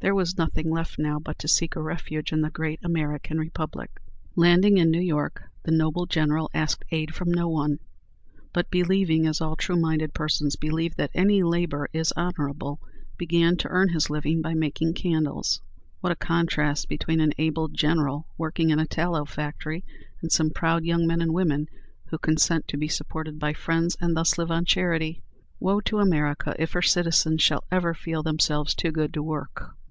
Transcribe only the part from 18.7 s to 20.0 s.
a tallow factory,